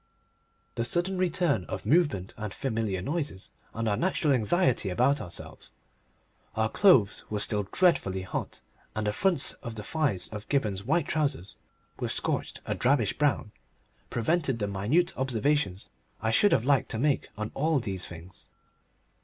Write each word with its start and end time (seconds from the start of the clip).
The 0.73 0.83
sudden 0.83 1.19
return 1.19 1.63
of 1.65 1.85
movement 1.85 2.33
and 2.35 2.51
familiar 2.51 3.03
noises, 3.03 3.51
and 3.71 3.87
our 3.87 3.95
natural 3.95 4.33
anxiety 4.33 4.89
about 4.89 5.21
ourselves 5.21 5.73
(our 6.55 6.69
clothe's 6.69 7.23
were 7.29 7.39
still 7.39 7.67
dreadfully 7.71 8.23
hot, 8.23 8.61
and 8.95 9.05
the 9.05 9.13
fronts 9.13 9.53
of 9.61 9.75
the 9.75 9.83
thighs 9.83 10.27
of 10.29 10.49
Gibberne's 10.49 10.83
white 10.85 11.07
trousers 11.07 11.55
were 11.99 12.09
scorched 12.09 12.61
a 12.65 12.73
drabbish 12.73 13.15
brown), 13.19 13.51
prevented 14.09 14.57
the 14.57 14.65
minute 14.65 15.15
observations 15.17 15.91
I 16.19 16.31
should 16.31 16.51
have 16.51 16.65
liked 16.65 16.89
to 16.89 16.97
make 16.97 17.29
on 17.37 17.51
all 17.53 17.77
these 17.79 18.07
things. 18.07 18.49